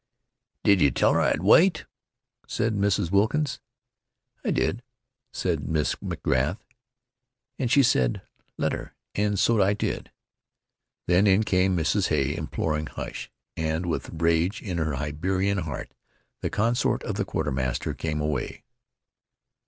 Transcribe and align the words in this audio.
"Did 0.63 0.81
ye 0.81 0.89
tell 0.89 1.13
her 1.13 1.19
I'd 1.21 1.43
wait?" 1.43 1.85
said 2.47 2.73
Mrs. 2.73 3.11
Wilkins. 3.11 3.59
"I 4.43 4.49
did," 4.49 4.81
said 5.31 5.69
Miss 5.69 5.93
McGrath, 6.03 6.57
"an' 7.59 7.67
she 7.67 7.83
said 7.83 8.23
'Let 8.57 8.71
her,' 8.71 8.95
an' 9.13 9.37
so 9.37 9.61
I 9.61 9.73
did." 9.75 10.11
Then 11.05 11.27
in 11.27 11.43
came 11.43 11.77
Mrs. 11.77 12.07
Hay 12.07 12.35
imploring 12.35 12.87
hush, 12.87 13.29
and, 13.55 13.85
with 13.85 14.09
rage 14.19 14.59
in 14.59 14.79
her 14.79 14.95
Hibernian 14.95 15.59
heart, 15.59 15.93
the 16.39 16.49
consort 16.49 17.03
of 17.03 17.13
the 17.13 17.23
quartermaster 17.23 17.93
came 17.93 18.19
away. 18.19 18.63